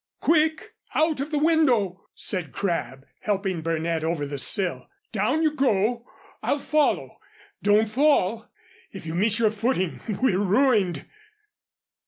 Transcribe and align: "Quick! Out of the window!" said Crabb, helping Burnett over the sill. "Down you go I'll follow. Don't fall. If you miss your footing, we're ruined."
"Quick! 0.19 0.73
Out 0.95 1.19
of 1.21 1.29
the 1.29 1.37
window!" 1.37 2.07
said 2.15 2.53
Crabb, 2.53 3.05
helping 3.19 3.61
Burnett 3.61 4.03
over 4.03 4.25
the 4.25 4.39
sill. 4.39 4.89
"Down 5.11 5.43
you 5.43 5.51
go 5.53 6.07
I'll 6.41 6.57
follow. 6.57 7.19
Don't 7.61 7.87
fall. 7.87 8.49
If 8.91 9.05
you 9.05 9.13
miss 9.13 9.37
your 9.37 9.51
footing, 9.51 9.99
we're 10.07 10.39
ruined." 10.39 11.05